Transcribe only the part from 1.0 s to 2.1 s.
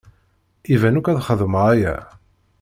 ad xedmeɣ aya.